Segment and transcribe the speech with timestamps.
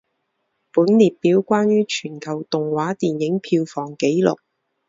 [0.71, 4.35] 本列表关于全球动画电影票房纪录。